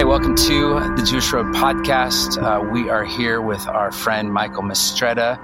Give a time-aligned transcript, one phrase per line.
[0.00, 2.42] Hey, welcome to the Jewish Road podcast.
[2.42, 5.36] Uh, we are here with our friend Michael Mistretta,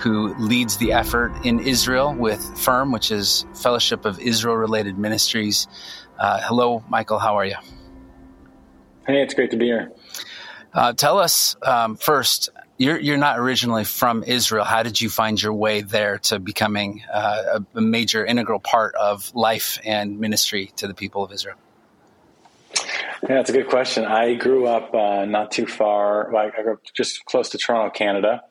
[0.00, 5.66] who leads the effort in Israel with FIRM, which is Fellowship of Israel Related Ministries.
[6.18, 7.18] Uh, hello, Michael.
[7.18, 7.54] How are you?
[9.06, 9.90] Hey, it's great to be here.
[10.74, 12.50] Uh, tell us um, first.
[12.76, 14.66] You're, you're not originally from Israel.
[14.66, 18.94] How did you find your way there to becoming uh, a, a major integral part
[18.94, 21.56] of life and ministry to the people of Israel?
[23.22, 24.04] Yeah, that's a good question.
[24.04, 26.28] I grew up uh, not too far.
[26.32, 28.42] Well, I grew up just close to Toronto, Canada.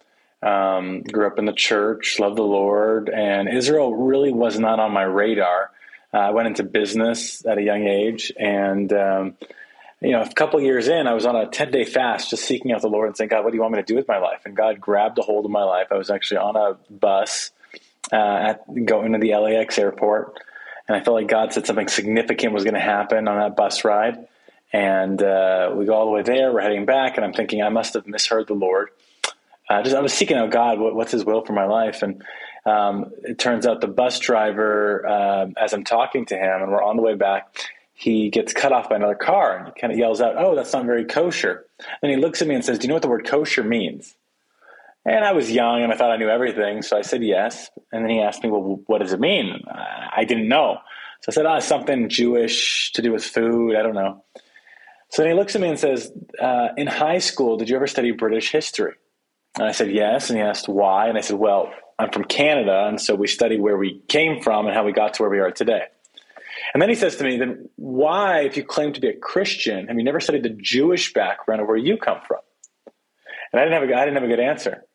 [0.42, 4.94] Um, grew up in the church, loved the Lord, and Israel really was not on
[4.94, 5.72] my radar.
[6.14, 9.36] Uh, I went into business at a young age, and um,
[10.00, 12.72] you know, a couple years in, I was on a ten day fast, just seeking
[12.72, 14.20] out the Lord and saying, "God, what do you want me to do with my
[14.20, 15.88] life?" And God grabbed a hold of my life.
[15.92, 17.52] I was actually on a bus
[18.12, 20.40] uh, at going to the LAX airport,
[20.88, 23.84] and I felt like God said something significant was going to happen on that bus
[23.84, 24.28] ride
[24.74, 26.54] and uh, we go all the way there.
[26.54, 28.90] We're heading back, and I'm thinking I must have misheard the Lord.
[29.70, 30.80] Uh, just I was seeking out God.
[30.80, 32.02] What, what's His will for my life?
[32.04, 32.24] And
[32.66, 36.84] um, it turns out the bus driver, uh, as I'm talking to him, and we're
[36.84, 37.58] on the way back,
[37.94, 40.74] he gets cut off by another car, and he kind of yells out, "Oh, that's
[40.74, 41.66] not very kosher."
[42.02, 44.16] Then he looks at me and says, "Do you know what the word kosher means?"
[45.06, 47.70] And I was young, and I thought I knew everything, so I said yes.
[47.92, 50.78] And then he asked me, "Well, what does it mean?" I didn't know.
[51.22, 53.76] So I said, "Ah, oh, something Jewish to do with food.
[53.76, 54.24] I don't know."
[55.12, 57.88] So then he looks at me and says, uh, In high school, did you ever
[57.88, 58.94] study British history?
[59.58, 60.30] And I said, Yes.
[60.30, 61.08] And he asked, Why?
[61.08, 62.86] And I said, Well, I'm from Canada.
[62.88, 65.40] And so we study where we came from and how we got to where we
[65.40, 65.84] are today.
[66.74, 69.88] And then he says to me, Then why, if you claim to be a Christian,
[69.88, 72.40] have you never studied the Jewish background of where you come from?
[73.52, 74.86] And I didn't have a, I didn't have a good answer.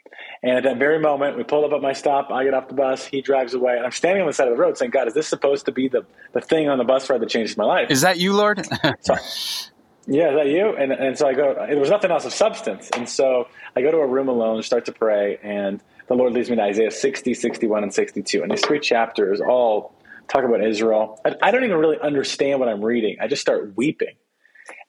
[0.42, 2.30] And at that very moment, we pull up at my stop.
[2.30, 3.04] I get off the bus.
[3.04, 3.76] He drives away.
[3.76, 5.72] And I'm standing on the side of the road saying, God, is this supposed to
[5.72, 7.90] be the, the thing on the bus ride that changes my life?
[7.90, 8.66] Is that you, Lord?
[9.00, 9.16] so,
[10.06, 10.76] yeah, is that you?
[10.76, 11.54] And and so I go.
[11.68, 14.84] There was nothing else of substance, and so I go to a room alone, start
[14.84, 18.42] to pray, and the Lord leads me to Isaiah 60, 61, and 62.
[18.42, 19.94] And these three chapters all
[20.28, 21.20] talk about Israel.
[21.24, 23.16] I, I don't even really understand what I'm reading.
[23.20, 24.14] I just start weeping,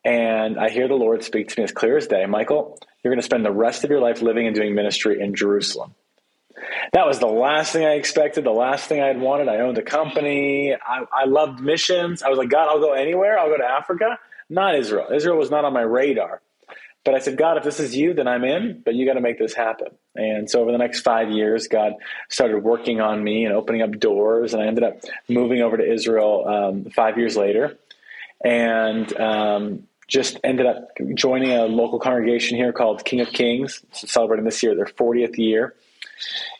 [0.05, 2.25] and I hear the Lord speak to me as clear as day.
[2.27, 5.33] Michael, you're going to spend the rest of your life living and doing ministry in
[5.33, 5.95] Jerusalem.
[6.93, 9.47] That was the last thing I expected, the last thing I had wanted.
[9.47, 10.73] I owned a company.
[10.73, 12.21] I, I loved missions.
[12.21, 13.39] I was like, God, I'll go anywhere.
[13.39, 14.17] I'll go to Africa
[14.49, 15.07] not Israel.
[15.13, 16.41] Israel was not on my radar.
[17.03, 19.21] But I said, God, if this is you, then I'm in, but you got to
[19.21, 19.87] make this happen.
[20.15, 21.93] And so over the next five years, God
[22.27, 24.53] started working on me and opening up doors.
[24.53, 24.97] And I ended up
[25.29, 27.77] moving over to Israel um, five years later
[28.43, 34.45] and um, just ended up joining a local congregation here called King of Kings, celebrating
[34.45, 35.75] this year their 40th year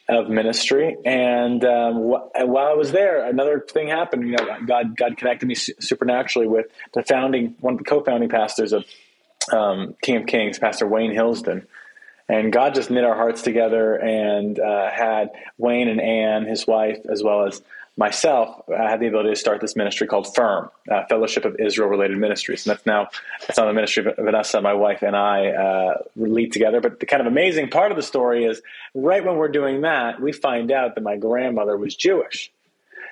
[0.09, 0.95] of ministry.
[1.05, 4.27] And um, wh- while I was there, another thing happened.
[4.27, 8.29] You know, God God connected me su- supernaturally with the founding one of the co-founding
[8.29, 8.85] pastors of
[9.51, 11.67] um, King of Kings, Pastor Wayne Hillsden.
[12.29, 16.99] And God just knit our hearts together and uh, had Wayne and Ann, his wife,
[17.09, 17.61] as well as
[17.97, 21.89] myself, I had the ability to start this ministry called FIRM, uh, Fellowship of Israel
[21.89, 22.65] Related Ministries.
[22.65, 23.09] And that's now,
[23.47, 26.79] that's on the ministry of Vanessa, my wife, and I uh, lead together.
[26.79, 28.61] But the kind of amazing part of the story is
[28.93, 32.51] right when we're doing that, we find out that my grandmother was Jewish.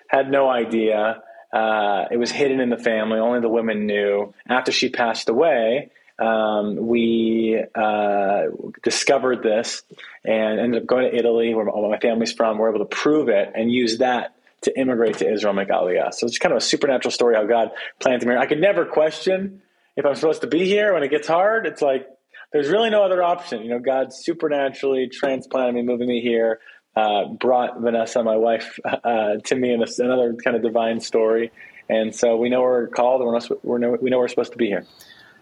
[0.08, 1.24] Had no idea.
[1.52, 3.18] Uh, it was hidden in the family.
[3.18, 4.36] Only the women knew.
[4.48, 8.44] After she passed away, um, we uh,
[8.84, 9.82] discovered this
[10.24, 12.60] and ended up going to Italy, where all my family's from.
[12.60, 14.35] We're able to prove it and use that
[14.66, 16.14] to immigrate to Israel, make aliyah.
[16.14, 18.36] So it's kind of a supernatural story how God planted me.
[18.36, 19.62] I could never question
[19.96, 21.66] if I'm supposed to be here when it gets hard.
[21.66, 22.08] It's like
[22.52, 23.64] there's really no other option.
[23.64, 26.60] You know, God supernaturally transplanted me, moving me here,
[26.96, 31.52] uh, brought Vanessa, my wife, uh, to me in a, another kind of divine story.
[31.90, 34.86] And so we know we're called, and we're, we know we're supposed to be here.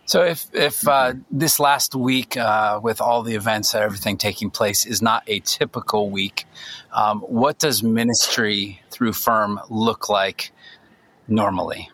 [0.06, 4.50] So, if if uh, this last week, uh, with all the events and everything taking
[4.50, 6.46] place, is not a typical week,
[6.92, 10.52] um, what does ministry through FIRM look like
[11.28, 11.90] normally?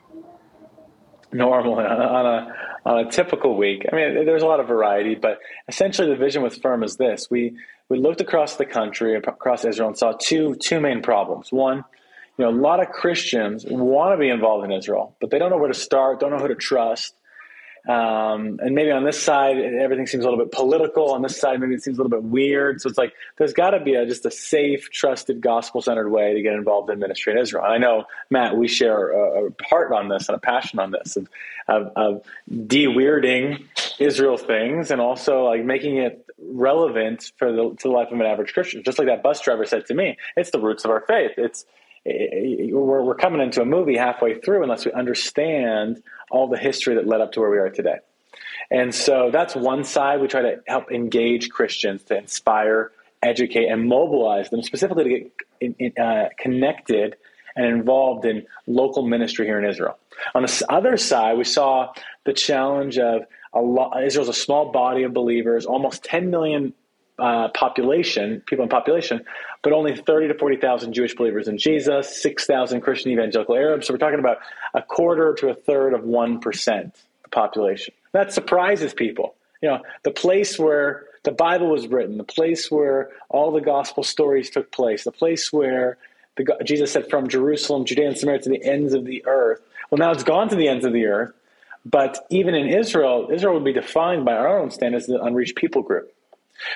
[1.31, 5.37] Normally, on a on a typical week, I mean, there's a lot of variety, but
[5.67, 7.57] essentially, the vision with FIRM is this: we
[7.89, 11.51] we looked across the country, across Israel, and saw two two main problems.
[11.51, 11.85] One,
[12.39, 15.51] you know, a lot of Christians want to be involved in Israel, but they don't
[15.51, 17.13] know where to start, don't know who to trust
[17.87, 21.11] um, and maybe on this side, everything seems a little bit political.
[21.11, 22.81] On this side, maybe it seems a little bit weird.
[22.81, 26.33] So it's like there's got to be a, just a safe, trusted, gospel centered way
[26.33, 27.63] to get involved in ministry in Israel.
[27.63, 30.91] And I know, Matt, we share a, a heart on this and a passion on
[30.91, 31.29] this of,
[31.67, 32.23] of, of
[32.67, 33.65] de weirding
[33.99, 38.25] Israel things and also like making it relevant for the, to the life of an
[38.25, 38.83] average Christian.
[38.83, 41.31] Just like that bus driver said to me, it's the roots of our faith.
[41.37, 41.65] It's
[42.71, 46.01] we're, we're coming into a movie halfway through unless we understand
[46.31, 47.97] all the history that led up to where we are today.
[48.71, 50.21] And so that's one side.
[50.21, 52.91] We try to help engage Christians to inspire,
[53.21, 57.15] educate, and mobilize them specifically to get in, in, uh, connected
[57.55, 59.97] and involved in local ministry here in Israel.
[60.35, 61.91] On the other side, we saw
[62.25, 63.23] the challenge of
[63.53, 66.73] a lot, Israel's a small body of believers, almost 10 million
[67.19, 69.23] uh, population, people in population,
[69.63, 73.87] but only 30 to 40,000 Jewish believers in Jesus, 6,000 Christian evangelical Arabs.
[73.87, 74.37] So we're talking about
[74.73, 76.91] a quarter to a third of 1% of
[77.23, 77.93] the population.
[78.13, 79.35] That surprises people.
[79.61, 84.03] You know, the place where the Bible was written, the place where all the gospel
[84.03, 85.97] stories took place, the place where
[86.37, 89.61] the, Jesus said, from Jerusalem, Judea, and Samaria to the ends of the earth.
[89.91, 91.33] Well, now it's gone to the ends of the earth.
[91.85, 95.55] But even in Israel, Israel would be defined by our own standards as an unreached
[95.55, 96.13] people group.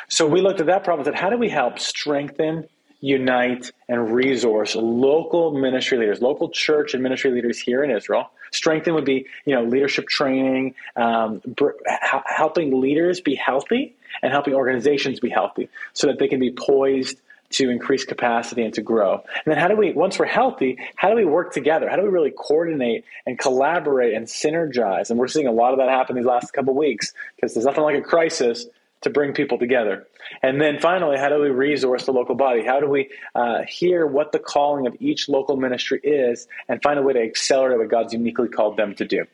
[0.09, 2.67] So we looked at that problem and said, how do we help strengthen,
[3.01, 8.31] unite, and resource local ministry leaders, local church and ministry leaders here in Israel?
[8.51, 11.41] Strengthen would be, you know, leadership training, um,
[12.25, 17.19] helping leaders be healthy and helping organizations be healthy so that they can be poised
[17.53, 19.13] to increase capacity and to grow.
[19.13, 21.87] And then how do we, once we're healthy, how do we work together?
[21.87, 25.09] How do we really coordinate and collaborate and synergize?
[25.09, 27.83] And we're seeing a lot of that happen these last couple weeks because there's nothing
[27.83, 28.65] like a crisis
[29.03, 30.07] to bring people together.
[30.41, 32.65] And then finally, how do we resource the local body?
[32.65, 36.97] How do we uh, hear what the calling of each local ministry is and find
[36.97, 39.25] a way to accelerate what God's uniquely called them to do?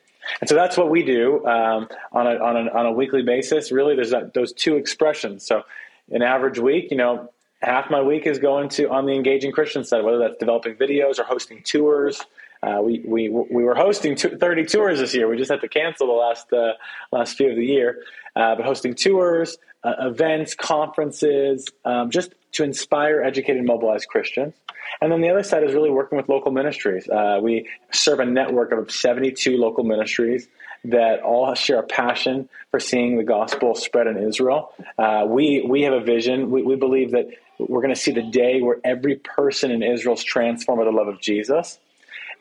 [0.41, 3.71] And so that's what we do um, on, a, on, a, on a weekly basis.
[3.71, 5.45] Really, there's that, those two expressions.
[5.45, 5.63] So,
[6.11, 7.29] an average week, you know,
[7.61, 11.19] half my week is going to on the engaging Christian side, whether that's developing videos
[11.19, 12.21] or hosting tours.
[12.61, 15.27] Uh, we, we, we were hosting 30 tours this year.
[15.27, 16.73] We just had to cancel the last, uh,
[17.11, 18.03] last few of the year.
[18.35, 24.53] Uh, but hosting tours, uh, events, conferences, um, just to inspire, educate, and mobilize Christians.
[25.01, 27.07] And then the other side is really working with local ministries.
[27.07, 30.47] Uh, we serve a network of 72 local ministries
[30.85, 34.73] that all share a passion for seeing the gospel spread in Israel.
[34.97, 36.49] Uh, we, we have a vision.
[36.49, 37.27] We, we believe that
[37.59, 40.95] we're going to see the day where every person in Israel is transformed by the
[40.95, 41.79] love of Jesus.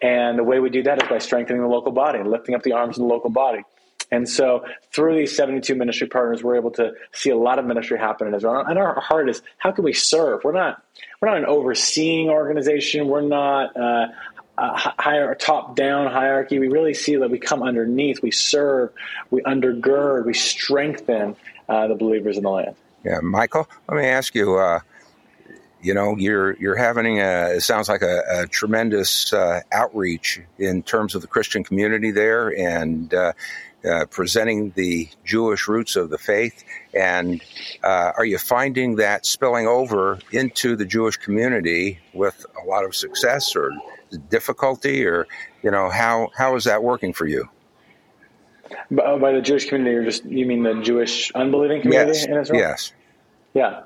[0.01, 2.63] And the way we do that is by strengthening the local body and lifting up
[2.63, 3.63] the arms of the local body.
[4.11, 7.99] And so through these 72 ministry partners, we're able to see a lot of ministry
[7.99, 8.65] happen in Israel.
[8.67, 10.45] And our heart is, how can we serve?
[10.45, 10.83] We're not,
[11.21, 13.09] we're not an overseeing organization.
[13.09, 14.07] We're not uh,
[14.57, 16.59] a higher, top down hierarchy.
[16.59, 18.93] We really see that we come underneath, we serve,
[19.31, 21.37] we undergird, we strengthen
[21.69, 22.77] uh, the believers in the land.
[23.05, 24.81] Yeah, Michael, let me ask you, uh,
[25.81, 30.83] you know you're you're having a it sounds like a, a tremendous uh, outreach in
[30.83, 33.33] terms of the Christian community there and uh,
[33.89, 36.65] uh, presenting the Jewish roots of the faith.
[36.95, 37.41] And
[37.85, 42.95] uh, are you finding that spilling over into the Jewish community with a lot of
[42.95, 43.71] success or
[44.31, 45.27] difficulty or
[45.63, 47.49] you know how how is that working for you?
[48.91, 52.27] By, by the Jewish community or just you mean the Jewish unbelieving community yes.
[52.27, 52.61] in Israel?
[52.61, 52.93] Yes.
[53.55, 53.83] Yeah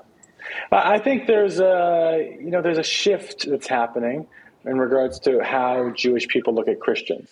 [0.70, 4.26] I think there's a you know there's a shift that's happening
[4.64, 7.28] in regards to how Jewish people look at Christians.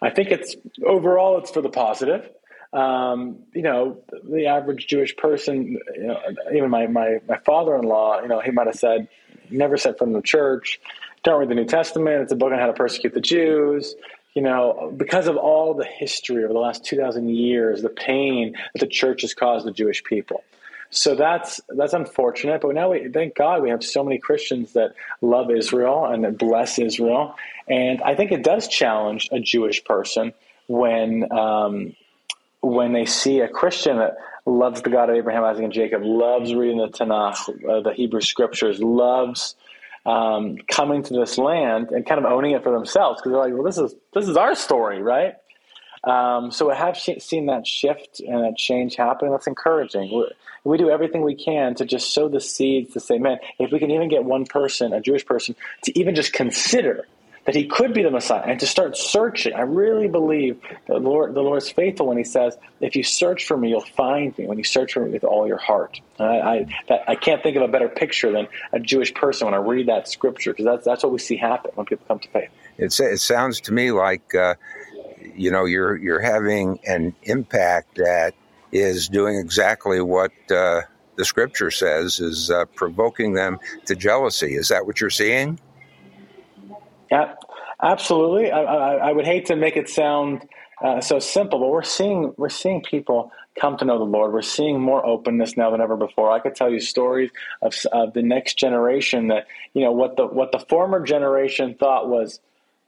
[0.00, 0.54] I think it's
[0.86, 2.28] overall it's for the positive.
[2.72, 6.20] Um, you know, the average Jewish person, you know,
[6.54, 9.08] even my, my, my father-in-law, you know, he might have said,
[9.50, 10.78] never sent from the church,
[11.22, 12.22] don't read the New Testament.
[12.22, 13.94] It's a book on how to persecute the Jews.
[14.34, 18.80] You know, because of all the history over the last 2,000 years, the pain that
[18.80, 20.44] the church has caused the Jewish people.
[20.90, 22.62] So that's that's unfortunate.
[22.62, 26.38] But now we thank God we have so many Christians that love Israel and that
[26.38, 27.34] bless Israel.
[27.68, 30.32] And I think it does challenge a Jewish person
[30.66, 31.94] when um,
[32.60, 34.16] when they see a Christian that
[34.46, 38.22] loves the God of Abraham, Isaac, and Jacob, loves reading the Tanakh, uh, the Hebrew
[38.22, 39.54] Scriptures, loves
[40.06, 43.52] um, coming to this land and kind of owning it for themselves because they're like,
[43.52, 45.34] well, this is this is our story, right?
[46.04, 49.30] Um, so I have seen that shift and that change happen.
[49.30, 50.12] That's encouraging.
[50.12, 50.30] we
[50.64, 53.78] we do everything we can to just sow the seeds to say, man, if we
[53.78, 57.06] can even get one person, a Jewish person, to even just consider
[57.48, 59.54] that he could be the Messiah and to start searching.
[59.54, 63.46] I really believe the Lord, the Lord is faithful when He says, "If you search
[63.46, 66.24] for me, you'll find me." When you search for me with all your heart, I,
[66.24, 69.58] I, that, I can't think of a better picture than a Jewish person when I
[69.58, 72.50] read that scripture because that's that's what we see happen when people come to faith.
[72.76, 74.54] It's, it sounds to me like uh,
[75.38, 78.34] you know you're you're having an impact that
[78.72, 80.82] is doing exactly what uh,
[81.16, 84.54] the scripture says is uh, provoking them to jealousy.
[84.54, 85.58] Is that what you're seeing?
[87.10, 87.34] Yeah,
[87.82, 88.50] absolutely.
[88.50, 90.46] I, I, I would hate to make it sound
[90.82, 94.32] uh, so simple, but we're seeing we're seeing people come to know the Lord.
[94.32, 96.30] We're seeing more openness now than ever before.
[96.30, 97.30] I could tell you stories
[97.62, 102.08] of, of the next generation that you know what the what the former generation thought
[102.08, 102.40] was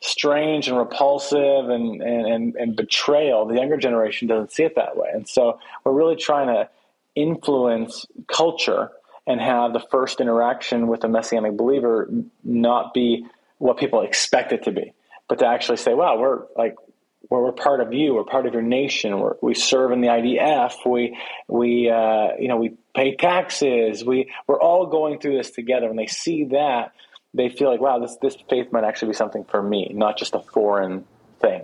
[0.02, 3.47] strange and repulsive and, and, and, and betrayal.
[3.47, 5.09] The younger generation doesn't see it that way.
[5.12, 6.69] And so we're really trying to
[7.14, 8.90] influence culture
[9.26, 12.09] and have the first interaction with a messianic believer
[12.42, 13.26] not be
[13.59, 14.92] what people expect it to be,
[15.28, 16.76] but to actually say, wow, we're like,
[17.28, 20.75] we're, part of you, we're part of your nation, we're, we serve in the IDF,
[20.85, 21.16] we,
[21.47, 25.87] we, uh, you know, we pay taxes, we, we're all going through this together.
[25.87, 26.92] When they see that,
[27.34, 30.34] they feel like, wow, this, this faith might actually be something for me, not just
[30.34, 31.04] a foreign
[31.40, 31.62] thing.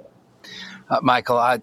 [0.88, 1.60] Uh, Michael, I,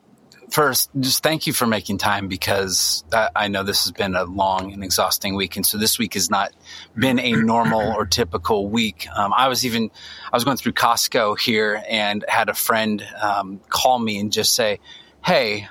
[0.50, 4.26] first, just thank you for making time because I, I, know this has been a
[4.26, 5.56] long and exhausting week.
[5.56, 6.52] And so this week has not
[6.98, 9.08] been a normal or typical week.
[9.16, 9.90] Um, I was even,
[10.32, 14.54] I was going through Costco here and had a friend um, call me and just
[14.54, 14.80] say,
[15.24, 15.68] Hey,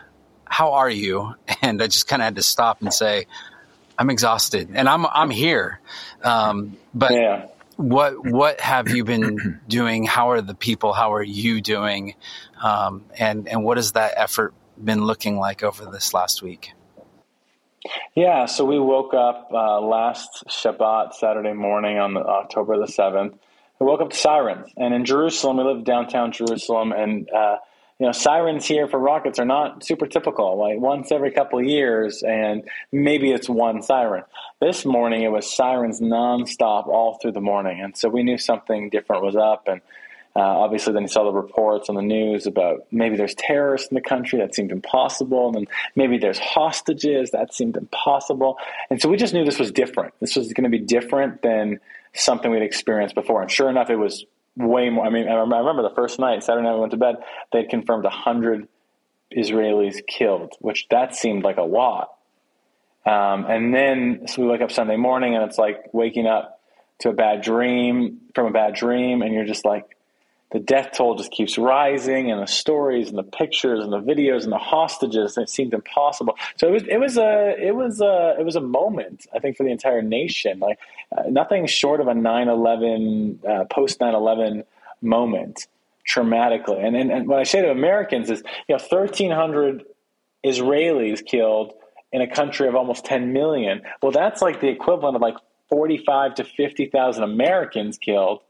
[0.47, 1.35] how are you?
[1.65, 3.27] And I just kind of had to stop and say,
[3.97, 5.79] I'm exhausted and I'm, I'm here.
[6.25, 7.47] Um, but yeah
[7.77, 10.05] what what have you been doing?
[10.05, 10.93] How are the people?
[10.93, 12.15] How are you doing?
[12.63, 16.73] Um, and and what has that effort been looking like over this last week?
[18.15, 23.35] Yeah, so we woke up uh, last Shabbat Saturday morning on the, October the seventh.
[23.81, 27.57] We woke up to sirens, and in Jerusalem, we live downtown Jerusalem, and uh,
[27.99, 30.59] you know, sirens here for rockets are not super typical.
[30.59, 34.25] Like once every couple of years, and maybe it's one siren.
[34.61, 38.91] This morning, it was sirens nonstop all through the morning, and so we knew something
[38.91, 39.69] different was up.
[39.69, 39.81] And
[40.35, 43.95] uh, obviously, then you saw the reports on the news about maybe there's terrorists in
[43.95, 44.39] the country.
[44.39, 45.55] That seemed impossible.
[45.55, 47.33] And maybe there's hostages.
[47.33, 48.57] That seemed impossible.
[48.89, 50.15] And so we just knew this was different.
[50.21, 51.81] This was going to be different than
[52.15, 53.43] something we'd experienced before.
[53.43, 54.25] And sure enough, it was
[54.57, 55.07] way more.
[55.07, 57.17] I mean, I remember the first night, Saturday night we went to bed,
[57.53, 58.69] they had confirmed 100
[59.37, 62.11] Israelis killed, which that seemed like a lot.
[63.05, 66.61] Um, and then, so we wake up Sunday morning and it's like waking up
[67.01, 69.85] to a bad dream from a bad dream, and you're just like,
[70.53, 74.45] the death toll just keeps rising, and the stories and the pictures and the videos
[74.45, 75.39] and the hostages.
[75.39, 76.37] It seemed impossible.
[76.57, 79.27] So it was it was a it was a it was a moment.
[79.35, 80.79] I think for the entire nation, like
[81.17, 84.65] uh, nothing short of a 9/11 uh, post 9/11
[85.01, 85.67] moment,
[86.07, 86.85] traumatically.
[86.85, 89.85] And, and and what I say to Americans is, you know, 1,300
[90.45, 91.73] Israelis killed
[92.13, 93.81] in a country of almost 10 million.
[94.03, 95.37] Well, that's like the equivalent of like
[95.71, 98.41] 45 to 50,000 Americans killed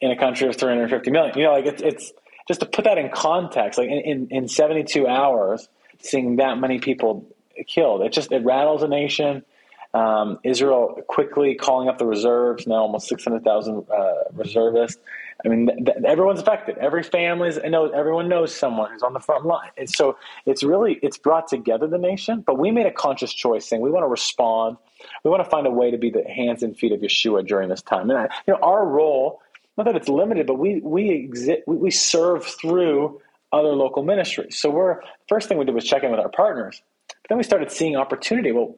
[0.00, 1.36] in a country of 350 million.
[1.36, 2.12] You know, like it's, it's
[2.48, 5.68] just to put that in context, like in, in, in 72 hours,
[6.00, 7.26] seeing that many people
[7.66, 9.44] killed, it just, it rattles a nation.
[9.92, 15.00] Um, Israel quickly calling up the reserves, now almost 600,000 uh, reservists.
[15.44, 16.78] I mean, th- th- everyone's affected.
[16.78, 19.70] Every family's, I know everyone knows someone who's on the front line.
[19.76, 20.16] And so
[20.46, 23.90] it's really, it's brought together the nation, but we made a conscious choice saying we
[23.90, 24.76] want to respond.
[25.24, 27.68] We want to find a way to be the hands and feet of Yeshua during
[27.68, 28.10] this time.
[28.10, 29.40] And, I, you know, our role
[29.76, 33.20] not that it's limited, but we we exist we, we serve through
[33.52, 34.58] other local ministries.
[34.58, 36.82] So we're first thing we did was check in with our partners.
[37.08, 38.52] But then we started seeing opportunity.
[38.52, 38.74] Well,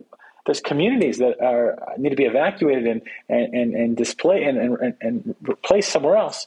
[0.46, 4.94] there's communities that are need to be evacuated and and and, and display and, and
[5.00, 6.46] and replaced somewhere else.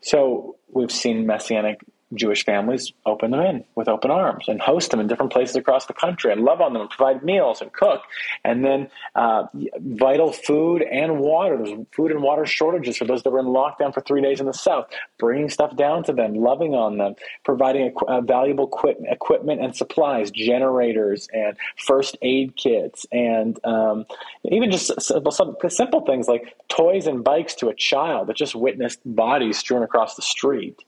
[0.00, 1.80] So we've seen messianic
[2.14, 5.86] Jewish families open them in with open arms and host them in different places across
[5.86, 8.02] the country and love on them and provide meals and cook.
[8.44, 9.44] And then uh,
[9.80, 11.58] vital food and water.
[11.58, 14.46] There's food and water shortages for those that were in lockdown for three days in
[14.46, 14.86] the South.
[15.18, 18.70] Bringing stuff down to them, loving on them, providing a, valuable
[19.10, 24.06] equipment, and supplies, generators and first aid kits, and um,
[24.44, 29.58] even just simple things like toys and bikes to a child that just witnessed bodies
[29.58, 30.84] strewn across the street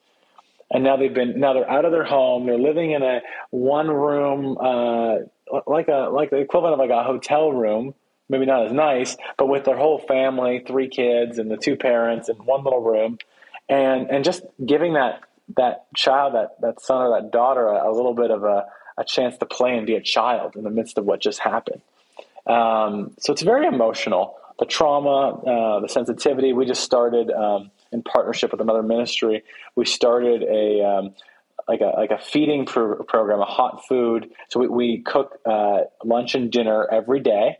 [0.70, 2.46] and now they've been now they're out of their home.
[2.46, 5.16] They're living in a one room, uh,
[5.66, 7.94] like a like the equivalent of like a hotel room.
[8.28, 12.28] Maybe not as nice, but with their whole family, three kids and the two parents
[12.28, 13.18] in one little room,
[13.68, 15.22] and and just giving that
[15.56, 19.04] that child, that that son or that daughter, a, a little bit of a, a
[19.04, 21.82] chance to play and be a child in the midst of what just happened.
[22.46, 24.36] Um, so it's very emotional.
[24.60, 26.52] The trauma, uh, the sensitivity.
[26.52, 27.32] We just started.
[27.32, 29.42] Um, in partnership with another ministry,
[29.76, 31.14] we started a um,
[31.68, 34.30] like a like a feeding pro- program, a hot food.
[34.48, 37.58] So we, we cook uh, lunch and dinner every day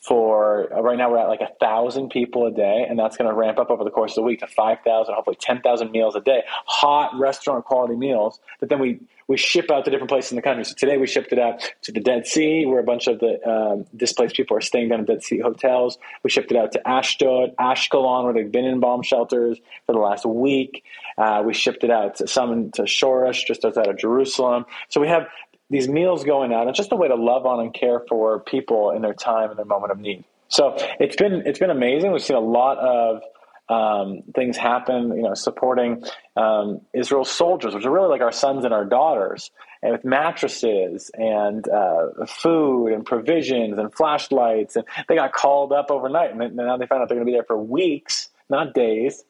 [0.00, 3.28] for uh, right now we're at like a thousand people a day and that's going
[3.28, 6.20] to ramp up over the course of the week to 5000 hopefully 10000 meals a
[6.20, 6.42] day.
[6.66, 10.42] Hot restaurant quality meals that then we we ship out to different places in the
[10.42, 10.64] country.
[10.64, 13.46] So today we shipped it out to the dead sea where a bunch of the
[13.46, 15.98] um, displaced people are staying down in dead sea hotels.
[16.22, 19.98] We shipped it out to ashdod ashkelon where they've been in bomb shelters for the
[19.98, 20.82] last week.
[21.18, 24.64] Uh, we shipped it out to some to shoresh just outside of jerusalem.
[24.88, 25.28] So we have
[25.70, 26.68] these meals going out.
[26.68, 29.58] It's just a way to love on and care for people in their time and
[29.58, 30.24] their moment of need.
[30.48, 32.12] So it's been it's been amazing.
[32.12, 33.22] We've seen a lot of
[33.68, 36.04] um, things happen, you know, supporting
[36.36, 39.50] um, Israel's soldiers, which are really like our sons and our daughters,
[39.82, 44.76] and with mattresses and uh, food and provisions and flashlights.
[44.76, 47.36] And they got called up overnight, and now they found out they're going to be
[47.36, 49.22] there for weeks, not days.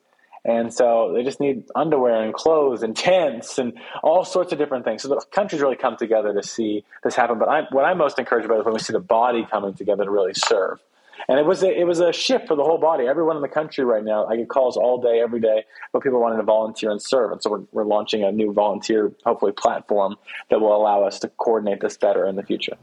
[0.48, 4.86] And so they just need underwear and clothes and tents and all sorts of different
[4.86, 5.02] things.
[5.02, 7.38] So the countries really come together to see this happen.
[7.38, 10.04] But I, what I'm most encouraged about is when we see the body coming together
[10.04, 10.80] to really serve.
[11.28, 13.06] And it was a, it was a shift for the whole body.
[13.06, 16.18] Everyone in the country right now, I get calls all day, every day, about people
[16.18, 17.32] wanting to volunteer and serve.
[17.32, 20.16] And so we're, we're launching a new volunteer, hopefully, platform
[20.48, 22.78] that will allow us to coordinate this better in the future.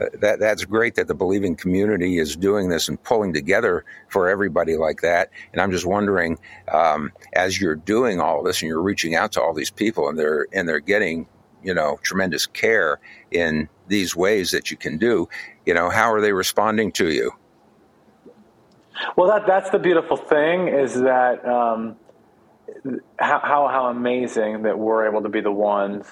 [0.00, 4.28] Uh, that that's great that the believing community is doing this and pulling together for
[4.28, 5.30] everybody like that.
[5.52, 6.38] And I'm just wondering,
[6.72, 10.18] um, as you're doing all this and you're reaching out to all these people and
[10.18, 11.26] they're and they're getting
[11.62, 12.98] you know tremendous care
[13.30, 15.28] in these ways that you can do,
[15.66, 17.30] you know, how are they responding to you?
[19.16, 21.96] Well, that that's the beautiful thing is that um,
[23.18, 26.06] how, how how amazing that we're able to be the ones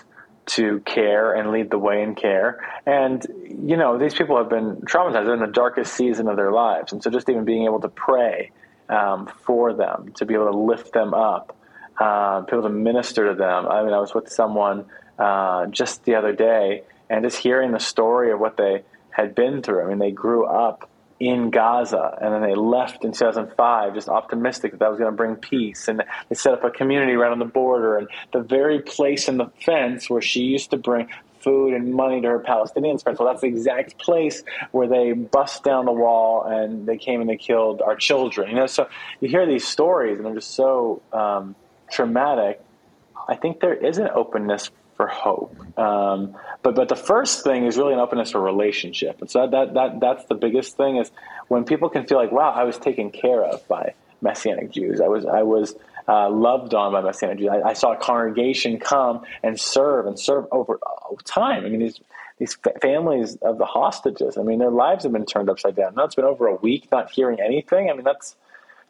[0.54, 2.60] to care and lead the way in care.
[2.86, 5.24] And you know, these people have been traumatized.
[5.24, 7.88] They're in the darkest season of their lives, and so just even being able to
[7.88, 8.50] pray
[8.88, 11.56] um, for them, to be able to lift them up,
[11.98, 13.66] uh, be able to minister to them.
[13.66, 14.86] I mean, I was with someone
[15.18, 19.62] uh, just the other day, and just hearing the story of what they had been
[19.62, 19.84] through.
[19.84, 20.88] I mean, they grew up
[21.28, 25.16] in Gaza, and then they left in 2005, just optimistic that that was going to
[25.16, 25.86] bring peace.
[25.86, 29.36] And they set up a community right on the border, and the very place in
[29.36, 31.08] the fence where she used to bring
[31.40, 33.18] food and money to her Palestinian friends.
[33.18, 37.28] Well, that's the exact place where they bust down the wall and they came and
[37.28, 38.50] they killed our children.
[38.50, 38.88] You know, so
[39.20, 41.54] you hear these stories, and they're just so um,
[41.90, 42.60] traumatic.
[43.28, 44.70] I think there is an openness
[45.02, 45.78] for hope.
[45.78, 49.20] Um, but but the first thing is really an openness for relationship.
[49.20, 51.10] And so that, that that that's the biggest thing is
[51.48, 55.00] when people can feel like, wow, I was taken care of by Messianic Jews.
[55.00, 55.74] I was I was
[56.06, 57.48] uh, loved on by Messianic Jews.
[57.50, 61.64] I, I, saw a congregation come and serve and serve over, over time.
[61.64, 62.00] I mean these
[62.38, 64.38] these families of the hostages.
[64.38, 65.96] I mean their lives have been turned upside down.
[65.96, 67.90] Now it's been over a week not hearing anything.
[67.90, 68.36] I mean that's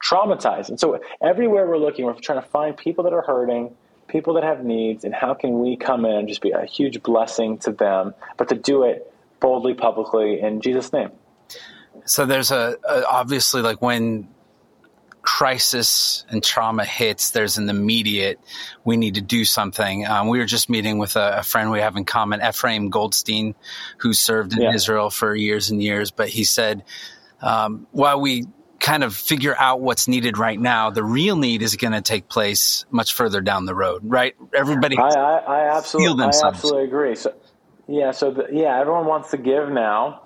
[0.07, 0.69] traumatized.
[0.69, 3.75] And so everywhere we're looking, we're trying to find people that are hurting
[4.13, 7.03] people that have needs, and how can we come in and just be a huge
[7.03, 11.11] blessing to them, but to do it boldly, publicly, in Jesus' name.
[12.05, 14.29] So there's a, a obviously like when
[15.23, 18.41] crisis and trauma hits, there's an immediate,
[18.85, 20.07] we need to do something.
[20.07, 23.55] Um, we were just meeting with a, a, friend we have in common, Ephraim Goldstein,
[23.99, 24.75] who served in yeah.
[24.75, 26.11] Israel for years and years.
[26.11, 26.83] But he said,
[27.41, 28.47] um, while we
[28.83, 32.29] kind of figure out what's needed right now, the real need is going to take
[32.29, 34.35] place much further down the road, right?
[34.53, 37.15] Everybody, I, I, I absolutely, I absolutely agree.
[37.15, 37.33] So,
[37.87, 40.23] yeah, so the, yeah, everyone wants to give now,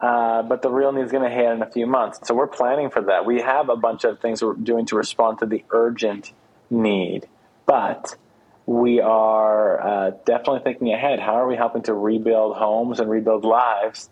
[0.00, 2.26] uh, but the real need is going to hit in a few months.
[2.26, 3.24] So we're planning for that.
[3.24, 6.32] We have a bunch of things we're doing to respond to the urgent
[6.68, 7.28] need,
[7.64, 8.16] but
[8.66, 11.20] we are uh, definitely thinking ahead.
[11.20, 14.10] How are we helping to rebuild homes and rebuild lives?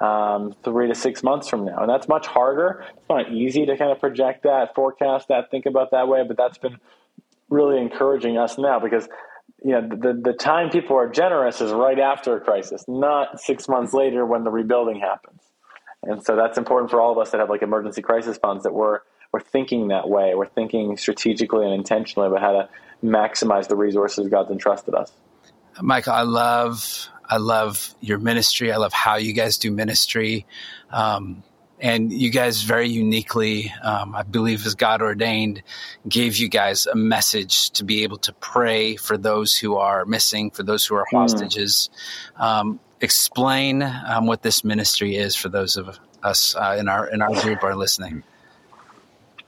[0.00, 1.78] Um, three to six months from now.
[1.78, 2.84] And that's much harder.
[2.96, 6.36] It's not easy to kind of project that, forecast that, think about that way, but
[6.36, 6.78] that's been
[7.48, 9.08] really encouraging us now because
[9.62, 13.68] you know the, the time people are generous is right after a crisis, not six
[13.68, 15.40] months later when the rebuilding happens.
[16.02, 18.72] And so that's important for all of us that have like emergency crisis funds that
[18.72, 19.00] we're
[19.32, 20.34] we're thinking that way.
[20.34, 22.68] We're thinking strategically and intentionally about how to
[23.04, 25.12] maximize the resources God's entrusted us.
[25.80, 28.72] Michael, I love I love your ministry.
[28.72, 30.46] I love how you guys do ministry.
[30.90, 31.42] Um,
[31.78, 35.62] and you guys very uniquely, um, I believe, as God ordained,
[36.08, 40.50] gave you guys a message to be able to pray for those who are missing,
[40.50, 41.16] for those who are hmm.
[41.16, 41.90] hostages.
[42.38, 42.42] Mm.
[42.42, 47.20] Um, explain um, what this ministry is for those of us uh, in our in
[47.22, 48.22] our group are listening.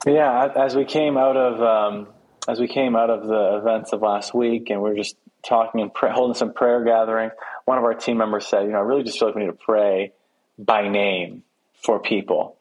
[0.06, 2.08] Yeah, as we came out of um,
[2.46, 5.80] as we came out of the events of last week, and we are just talking
[5.80, 7.30] and pray, holding some prayer gathering,
[7.68, 9.48] one of our team members said, you know, I really just feel like we need
[9.48, 10.12] to pray
[10.58, 11.42] by name
[11.84, 12.56] for people.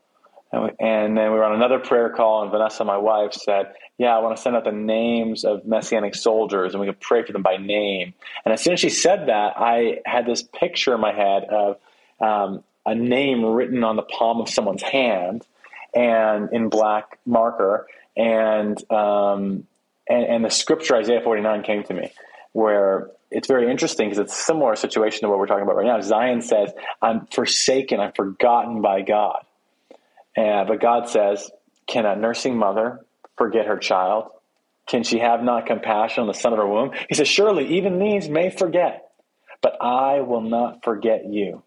[0.51, 3.73] And, we, and then we were on another prayer call, and Vanessa, my wife, said,
[3.97, 7.23] Yeah, I want to send out the names of Messianic soldiers, and we could pray
[7.23, 8.15] for them by name.
[8.43, 11.77] And as soon as she said that, I had this picture in my head of
[12.19, 15.47] um, a name written on the palm of someone's hand
[15.95, 17.87] and in black marker.
[18.17, 19.67] And, um,
[20.09, 22.11] and, and the scripture, Isaiah 49, came to me,
[22.51, 25.85] where it's very interesting because it's a similar situation to what we're talking about right
[25.85, 25.99] now.
[26.01, 29.43] Zion says, I'm forsaken, I'm forgotten by God.
[30.35, 31.49] And, but God says,
[31.87, 33.05] Can a nursing mother
[33.37, 34.29] forget her child?
[34.87, 36.91] Can she have not compassion on the son of her womb?
[37.09, 39.11] He says, Surely even these may forget,
[39.61, 41.63] but I will not forget you.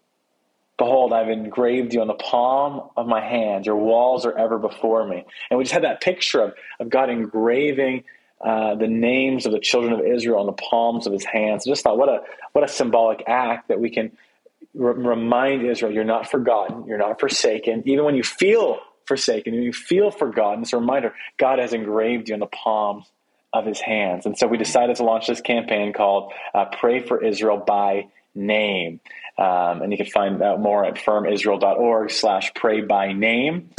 [0.77, 3.67] Behold, I've engraved you on the palm of my hand.
[3.67, 5.23] Your walls are ever before me.
[5.51, 8.05] And we just had that picture of, of God engraving
[8.43, 11.67] uh, the names of the children of Israel on the palms of his hands.
[11.67, 12.21] I just thought, what a
[12.53, 14.11] what a symbolic act that we can
[14.73, 17.83] re- remind Israel, you're not forgotten, you're not forsaken.
[17.85, 22.29] Even when you feel forsaken, when you feel forgotten, it's a reminder, God has engraved
[22.29, 23.05] you on the palms
[23.53, 24.25] of his hands.
[24.25, 29.01] And so we decided to launch this campaign called uh, Pray for Israel by Name.
[29.37, 33.71] Um, and you can find out more at firmisrael.org slash pray by name.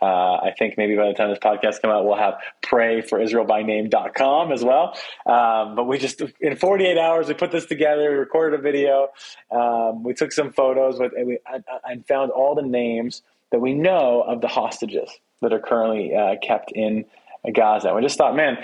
[0.00, 4.64] Uh, I think maybe by the time this podcast comes out, we'll have prayforisraelbyname.com as
[4.64, 4.96] well.
[5.26, 9.08] Um, but we just, in 48 hours, we put this together, we recorded a video,
[9.50, 11.38] um, we took some photos, with, and, we,
[11.84, 16.36] and found all the names that we know of the hostages that are currently uh,
[16.42, 17.04] kept in
[17.52, 17.94] Gaza.
[17.94, 18.58] We just thought, man,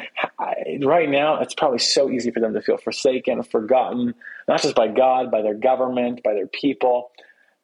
[0.83, 4.15] right now it's probably so easy for them to feel forsaken, forgotten,
[4.49, 7.11] not just by God, by their government, by their people.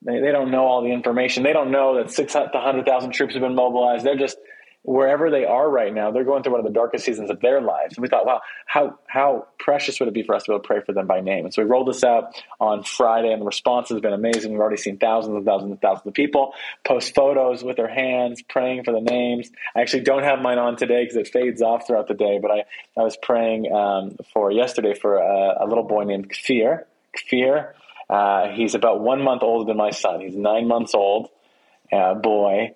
[0.02, 1.42] They, they don't know all the information.
[1.42, 4.04] They don't know that 600,000 troops have been mobilized.
[4.04, 4.38] They're just
[4.82, 7.60] wherever they are right now, they're going through one of the darkest seasons of their
[7.60, 7.96] lives.
[7.96, 10.62] And we thought, wow, how how precious would it be for us to be able
[10.62, 11.44] to pray for them by name?
[11.44, 14.52] And so we rolled this out on Friday, and the response has been amazing.
[14.52, 18.42] We've already seen thousands and thousands and thousands of people post photos with their hands
[18.42, 19.50] praying for the names.
[19.76, 22.50] I actually don't have mine on today because it fades off throughout the day, but
[22.50, 22.64] I,
[22.96, 26.84] I was praying um, for yesterday for a, a, little boy named Kfir.
[27.16, 27.72] Kfir,
[28.10, 30.20] uh, he's about one month older than my son.
[30.20, 31.28] He's nine months old,
[31.92, 32.74] uh, boy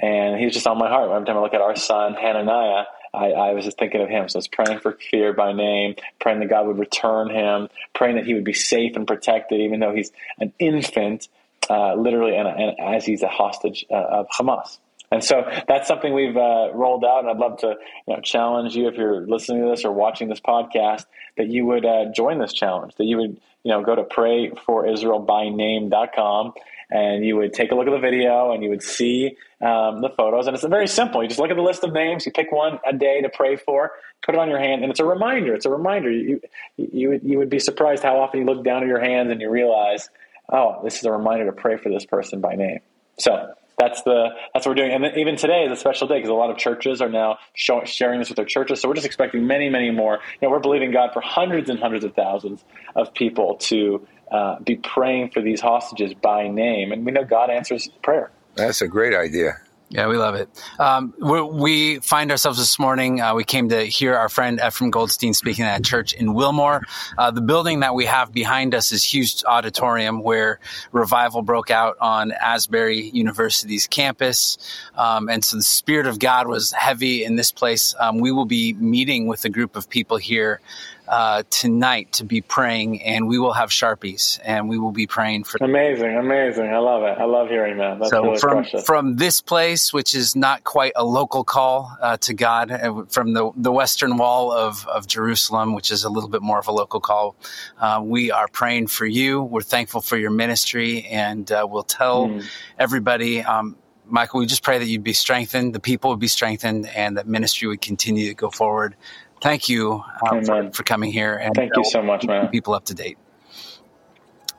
[0.00, 1.10] and he's just on my heart.
[1.10, 4.28] Every time I look at our son, Hananiah, I, I, was just thinking of him.
[4.28, 8.16] So I was praying for Kfir by name, praying that God would return him, praying
[8.16, 11.28] that he would be safe and protected, even though he's an infant,
[11.70, 14.78] uh, literally, and, and, as he's a hostage uh, of Hamas.
[15.10, 18.74] And so that's something we've uh, rolled out, and I'd love to you know, challenge
[18.74, 22.38] you if you're listening to this or watching this podcast that you would uh, join
[22.38, 26.54] this challenge, that you would you know go to prayforisraelbyname.com
[26.90, 30.10] and you would take a look at the video and you would see um, the
[30.16, 30.46] photos.
[30.46, 31.22] And it's very simple.
[31.22, 33.56] You just look at the list of names, you pick one a day to pray
[33.56, 33.92] for,
[34.24, 35.54] put it on your hand, and it's a reminder.
[35.54, 36.10] It's a reminder.
[36.10, 36.40] You,
[36.76, 39.50] you, you would be surprised how often you look down at your hands and you
[39.50, 40.08] realize,
[40.52, 42.80] oh, this is a reminder to pray for this person by name.
[43.18, 44.92] So that's the that's what we're doing.
[44.92, 47.38] And then even today is a special day because a lot of churches are now
[47.54, 48.80] show, sharing this with their churches.
[48.80, 50.20] So we're just expecting many, many more.
[50.40, 54.60] You know, we're believing God for hundreds and hundreds of thousands of people to uh,
[54.60, 56.92] be praying for these hostages by name.
[56.92, 58.30] And we know God answers prayer.
[58.54, 59.60] That's a great idea.
[59.88, 60.48] Yeah, we love it.
[60.80, 63.20] Um, we find ourselves this morning.
[63.20, 66.82] Uh, we came to hear our friend Ephraim Goldstein speaking at a church in Wilmore.
[67.16, 70.58] Uh, the building that we have behind us is huge auditorium where
[70.90, 74.58] revival broke out on Asbury University's campus,
[74.96, 77.94] um, and so the Spirit of God was heavy in this place.
[78.00, 80.60] Um, we will be meeting with a group of people here
[81.08, 85.44] uh, tonight to be praying, and we will have sharpies, and we will be praying
[85.44, 85.58] for.
[85.60, 86.66] Amazing, amazing!
[86.66, 87.18] I love it.
[87.18, 87.98] I love hearing that.
[87.98, 88.84] That's so really from precious.
[88.84, 93.32] from this place, which is not quite a local call uh, to God, uh, from
[93.32, 96.72] the the western wall of of Jerusalem, which is a little bit more of a
[96.72, 97.36] local call,
[97.78, 99.42] uh, we are praying for you.
[99.42, 102.44] We're thankful for your ministry, and uh, we'll tell mm.
[102.78, 103.42] everybody.
[103.42, 103.76] Um,
[104.08, 107.26] Michael, we just pray that you'd be strengthened, the people would be strengthened, and that
[107.26, 108.94] ministry would continue to go forward
[109.40, 111.36] thank you uh, for, for, coming here.
[111.36, 112.48] And thank you so much, man.
[112.48, 113.18] People up to date.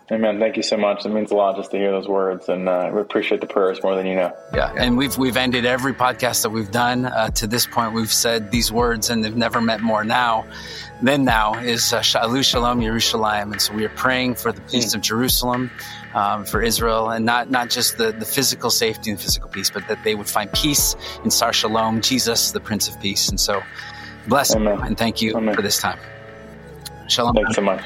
[0.09, 0.39] Amen.
[0.39, 1.05] Thank you so much.
[1.05, 3.83] It means a lot just to hear those words, and uh, we appreciate the prayers
[3.83, 4.33] more than you know.
[4.53, 7.91] Yeah, and we've we've ended every podcast that we've done uh, to this point.
[7.93, 10.45] We've said these words, and they've never meant more now
[11.01, 11.55] than now.
[11.55, 14.95] Is uh, Shalu Shalom Yerushalayim, and so we are praying for the peace mm.
[14.95, 15.71] of Jerusalem,
[16.13, 19.89] um, for Israel, and not not just the the physical safety and physical peace, but
[19.89, 23.61] that they would find peace in Sar Shalom, Jesus, the Prince of Peace, and so.
[24.27, 24.77] Bless Amen.
[24.77, 25.55] you and thank you Amen.
[25.55, 25.99] for this time.
[27.07, 27.35] Shalom.
[27.35, 27.81] Thanks so much.